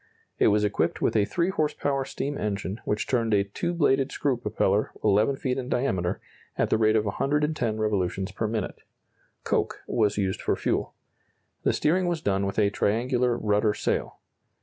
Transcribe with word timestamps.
It 0.39 0.47
was 0.47 0.63
equipped 0.63 0.99
with 0.99 1.15
a 1.15 1.25
3 1.25 1.49
horse 1.51 1.75
power 1.75 2.05
steam 2.05 2.35
engine 2.35 2.81
which 2.85 3.05
turned 3.05 3.35
a 3.35 3.43
two 3.43 3.71
bladed 3.71 4.11
screw 4.11 4.35
propeller 4.35 4.89
11 5.03 5.35
feet 5.35 5.59
in 5.59 5.69
diameter, 5.69 6.19
at 6.57 6.71
the 6.71 6.79
rate 6.79 6.95
of 6.95 7.05
110 7.05 7.77
revolutions 7.77 8.31
per 8.31 8.47
minute. 8.47 8.81
Coke 9.43 9.81
was 9.85 10.17
used 10.17 10.41
for 10.41 10.55
fuel. 10.55 10.95
The 11.61 11.71
steering 11.71 12.07
was 12.07 12.19
done 12.19 12.47
with 12.47 12.57
a 12.57 12.71
triangular 12.71 13.37
rudder 13.37 13.75
sail. 13.75 14.17